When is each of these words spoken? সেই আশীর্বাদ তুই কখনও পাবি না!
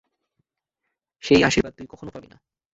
সেই 1.23 1.41
আশীর্বাদ 1.43 1.73
তুই 1.77 1.87
কখনও 1.89 2.13
পাবি 2.13 2.27
না! 2.27 2.37